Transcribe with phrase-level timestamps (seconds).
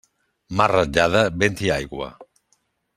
[0.61, 2.13] Mar ratllada, vent i aigua.